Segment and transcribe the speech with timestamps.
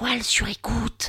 [0.00, 1.08] toile sur écoute.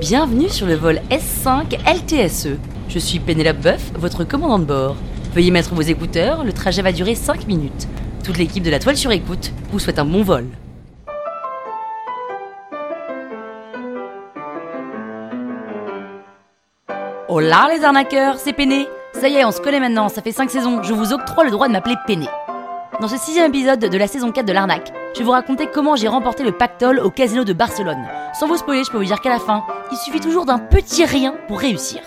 [0.00, 2.58] Bienvenue sur le vol S5 LTSE.
[2.88, 4.96] Je suis Pénélope Boeuf, votre commandant de bord.
[5.34, 7.86] Veuillez mettre vos écouteurs, le trajet va durer 5 minutes.
[8.24, 10.46] Toute l'équipe de la toile sur écoute vous souhaite un bon vol.
[17.28, 20.32] Oh là les arnaqueurs, c'est Péné Ça y est, on se connaît maintenant, ça fait
[20.32, 22.26] 5 saisons, je vous octroie le droit de m'appeler Péné.
[23.00, 25.96] Dans ce sixième épisode de la saison 4 de l'arnaque, je vais vous raconter comment
[25.96, 28.06] j'ai remporté le pactole au casino de Barcelone.
[28.38, 31.06] Sans vous spoiler, je peux vous dire qu'à la fin, il suffit toujours d'un petit
[31.06, 32.02] rien pour réussir.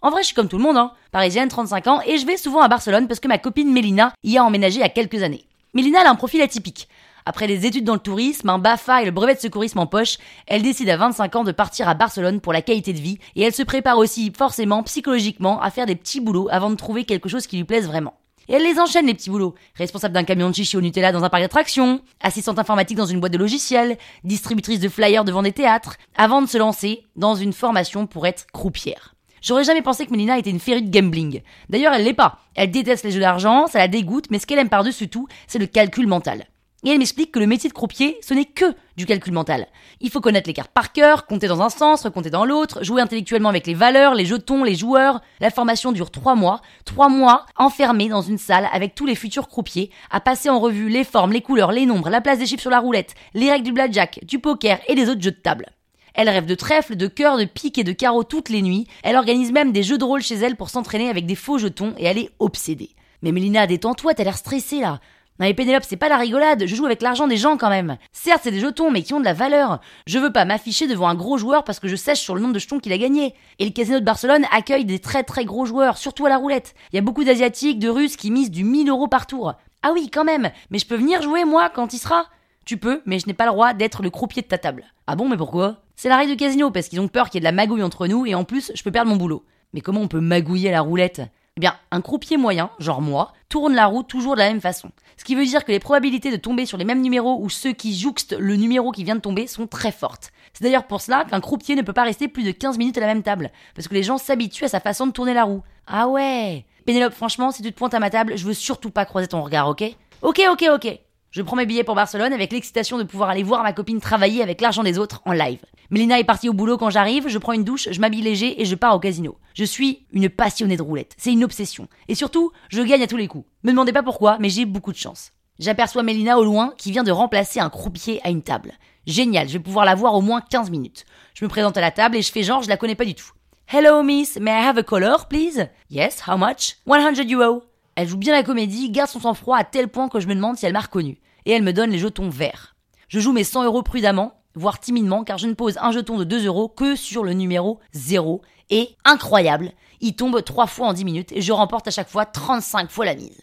[0.00, 0.92] En vrai, je suis comme tout le monde, hein.
[1.10, 4.38] Parisienne, 35 ans, et je vais souvent à Barcelone parce que ma copine Mélina y
[4.38, 5.44] a emménagé il y a quelques années.
[5.74, 6.88] Mélina a un profil atypique.
[7.26, 10.18] Après des études dans le tourisme, un BAFA et le brevet de secourisme en poche,
[10.46, 13.42] elle décide à 25 ans de partir à Barcelone pour la qualité de vie et
[13.42, 17.28] elle se prépare aussi forcément psychologiquement à faire des petits boulots avant de trouver quelque
[17.28, 18.14] chose qui lui plaise vraiment.
[18.50, 19.54] Et elle les enchaîne les petits boulots.
[19.76, 23.20] Responsable d'un camion de chichi au Nutella dans un parc d'attractions, assistante informatique dans une
[23.20, 27.52] boîte de logiciels, distributrice de flyers devant des théâtres, avant de se lancer dans une
[27.52, 29.14] formation pour être croupière.
[29.40, 31.42] J'aurais jamais pensé que Melina était une férie de gambling.
[31.68, 32.40] D'ailleurs, elle l'est pas.
[32.56, 35.60] Elle déteste les jeux d'argent, ça la dégoûte, mais ce qu'elle aime par-dessus tout, c'est
[35.60, 36.46] le calcul mental.
[36.82, 38.64] Et elle m'explique que le métier de croupier, ce n'est que
[38.96, 39.66] du calcul mental.
[40.00, 43.02] Il faut connaître les cartes par cœur, compter dans un sens, recompter dans l'autre, jouer
[43.02, 45.20] intellectuellement avec les valeurs, les jetons, les joueurs.
[45.40, 46.62] La formation dure trois mois.
[46.86, 50.88] Trois mois enfermés dans une salle avec tous les futurs croupiers, à passer en revue
[50.88, 53.64] les formes, les couleurs, les nombres, la place des chiffres sur la roulette, les règles
[53.64, 55.66] du blackjack, du poker et des autres jeux de table.
[56.14, 58.86] Elle rêve de trèfle, de cœur, de pique et de carreaux toutes les nuits.
[59.02, 61.94] Elle organise même des jeux de rôle chez elle pour s'entraîner avec des faux jetons
[61.98, 62.90] et elle est obsédée.
[63.22, 65.00] Mais Mélina, détends-toi, t'as l'air stressée là.
[65.40, 67.96] Non mais Pénélope, c'est pas la rigolade, je joue avec l'argent des gens quand même.
[68.12, 69.80] Certes, c'est des jetons, mais qui ont de la valeur.
[70.06, 72.52] Je veux pas m'afficher devant un gros joueur parce que je sèche sur le nombre
[72.52, 73.34] de jetons qu'il a gagné.
[73.58, 76.74] Et le casino de Barcelone accueille des très très gros joueurs, surtout à la roulette.
[76.92, 79.54] Il y a beaucoup d'Asiatiques, de Russes qui misent du 1000 euros par tour.
[79.82, 82.26] Ah oui, quand même, mais je peux venir jouer moi quand il sera?
[82.66, 84.84] Tu peux, mais je n'ai pas le droit d'être le croupier de ta table.
[85.06, 85.78] Ah bon, mais pourquoi?
[85.96, 87.82] C'est la règle de casino parce qu'ils ont peur qu'il y ait de la magouille
[87.82, 89.46] entre nous et en plus, je peux perdre mon boulot.
[89.72, 91.22] Mais comment on peut magouiller à la roulette?
[91.60, 94.92] Eh bien, un croupier moyen, genre moi, tourne la roue toujours de la même façon.
[95.18, 97.74] Ce qui veut dire que les probabilités de tomber sur les mêmes numéros ou ceux
[97.74, 100.30] qui jouxtent le numéro qui vient de tomber sont très fortes.
[100.54, 103.02] C'est d'ailleurs pour cela qu'un croupier ne peut pas rester plus de 15 minutes à
[103.02, 105.62] la même table, parce que les gens s'habituent à sa façon de tourner la roue.
[105.86, 109.04] Ah ouais Pénélope, franchement, si tu te pointes à ma table, je veux surtout pas
[109.04, 109.84] croiser ton regard, ok?
[110.22, 110.98] Ok, ok, ok.
[111.30, 114.42] Je prends mes billets pour Barcelone avec l'excitation de pouvoir aller voir ma copine travailler
[114.42, 115.60] avec l'argent des autres en live.
[115.90, 118.64] Mélina est partie au boulot quand j'arrive, je prends une douche, je m'habille léger et
[118.64, 119.36] je pars au casino.
[119.54, 121.88] Je suis une passionnée de roulette, c'est une obsession.
[122.06, 123.44] Et surtout, je gagne à tous les coups.
[123.64, 125.32] Me demandez pas pourquoi, mais j'ai beaucoup de chance.
[125.58, 128.74] J'aperçois Mélina au loin qui vient de remplacer un croupier à une table.
[129.08, 131.06] Génial, je vais pouvoir la voir au moins 15 minutes.
[131.34, 133.16] Je me présente à la table et je fais genre je la connais pas du
[133.16, 133.32] tout.
[133.66, 135.66] Hello miss, may I have a color please?
[135.90, 136.76] Yes, how much?
[136.86, 137.64] 100 euros.
[137.96, 140.56] Elle joue bien la comédie, garde son sang-froid à tel point que je me demande
[140.56, 141.18] si elle m'a reconnu.
[141.46, 142.76] Et elle me donne les jetons verts.
[143.08, 146.24] Je joue mes 100 euros prudemment, voire timidement, car je ne pose un jeton de
[146.24, 148.42] 2 euros que sur le numéro 0.
[148.70, 152.24] Et, incroyable, il tombe 3 fois en 10 minutes et je remporte à chaque fois
[152.24, 153.40] 35 fois la mise.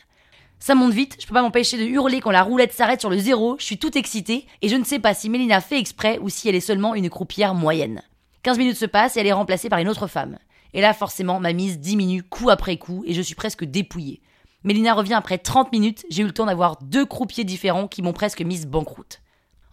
[0.59, 3.18] Ça monte vite, je peux pas m'empêcher de hurler quand la roulette s'arrête sur le
[3.18, 6.29] 0, je suis tout excitée et je ne sais pas si Mélina fait exprès ou
[6.29, 8.01] si elle est seulement une croupière moyenne.
[8.44, 10.39] 15 minutes se passent et elle est remplacée par une autre femme.
[10.74, 14.22] Et là, forcément, ma mise diminue coup après coup et je suis presque dépouillée.
[14.63, 18.13] Mélina revient après 30 minutes, j'ai eu le temps d'avoir deux croupiers différents qui m'ont
[18.13, 19.22] presque mise banqueroute.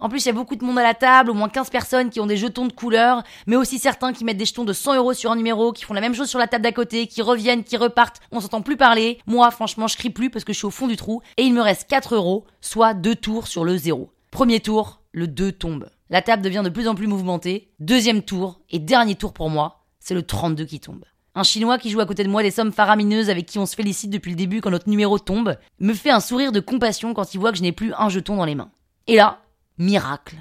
[0.04, 2.10] En plus, il y a beaucoup de monde à la table, au moins 15 personnes
[2.10, 4.96] qui ont des jetons de couleur, mais aussi certains qui mettent des jetons de 100
[4.96, 7.22] euros sur un numéro, qui font la même chose sur la table d'à côté, qui
[7.22, 9.18] reviennent, qui repartent, on s'entend plus parler.
[9.26, 11.54] Moi, franchement, je crie plus parce que je suis au fond du trou, et il
[11.54, 14.10] me reste 4 euros, soit deux tours sur le 0.
[14.30, 15.88] Premier tour, le 2 tombe.
[16.10, 17.70] La table devient de plus en plus mouvementée.
[17.80, 21.06] Deuxième tour, et dernier tour pour moi, c'est le 32 qui tombe.
[21.34, 23.74] Un Chinois qui joue à côté de moi des sommes faramineuses avec qui on se
[23.74, 27.32] félicite depuis le début quand notre numéro tombe, me fait un sourire de compassion quand
[27.32, 28.70] il voit que je n'ai plus un jeton dans les mains.
[29.06, 29.38] Et là,
[29.78, 30.36] miracle.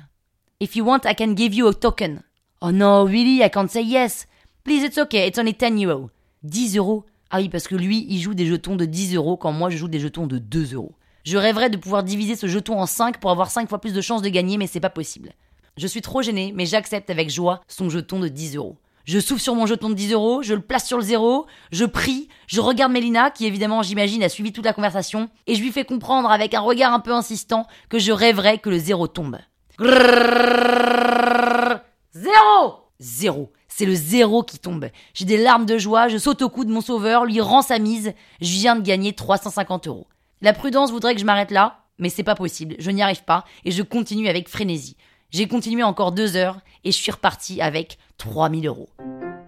[0.60, 2.22] If you want, I can give you a token.
[2.62, 4.28] Oh no, really, I can't say yes.
[4.64, 6.10] Please, it's okay, it's only 10 euros.
[6.44, 7.06] 10 euros?
[7.30, 9.78] Ah oui, parce que lui, il joue des jetons de 10 euros quand moi, je
[9.78, 10.94] joue des jetons de 2 euros.
[11.26, 14.02] Je rêverais de pouvoir diviser ce jeton en 5 pour avoir 5 fois plus de
[14.02, 15.34] chances de gagner, mais c'est pas possible.
[15.78, 18.78] Je suis trop gêné, mais j'accepte avec joie son jeton de 10 euros.
[19.06, 21.84] Je souffle sur mon jeton de 10 euros, je le place sur le zéro, je
[21.84, 25.74] prie, je regarde Mélina, qui évidemment, j'imagine, a suivi toute la conversation, et je lui
[25.74, 29.40] fais comprendre avec un regard un peu insistant que je rêverais que le zéro tombe.
[32.14, 33.52] zéro Zéro.
[33.68, 34.88] C'est le zéro qui tombe.
[35.14, 37.80] J'ai des larmes de joie, je saute au cou de mon sauveur, lui rends sa
[37.80, 38.14] mise.
[38.40, 40.08] Je viens de gagner 350 euros.
[40.42, 43.44] La prudence voudrait que je m'arrête là, mais c'est pas possible, je n'y arrive pas,
[43.66, 44.96] et je continue avec frénésie.
[45.34, 48.90] J'ai continué encore deux heures et je suis reparti avec 3000 euros.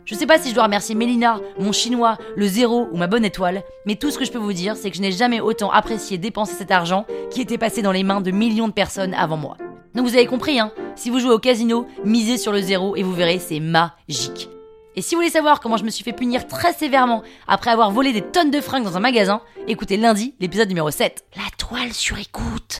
[0.04, 3.24] Je sais pas si je dois remercier Mélina, mon chinois, le zéro ou ma bonne
[3.24, 5.70] étoile, mais tout ce que je peux vous dire, c'est que je n'ai jamais autant
[5.70, 9.38] apprécié dépenser cet argent qui était passé dans les mains de millions de personnes avant
[9.38, 9.58] moi.
[9.94, 13.04] Donc vous avez compris, hein, si vous jouez au casino, misez sur le zéro et
[13.04, 14.50] vous verrez, c'est magique.
[14.96, 17.92] Et si vous voulez savoir comment je me suis fait punir très sévèrement après avoir
[17.92, 21.26] volé des tonnes de fringues dans un magasin, écoutez lundi l'épisode numéro 7.
[21.36, 22.80] La toile sur écoute.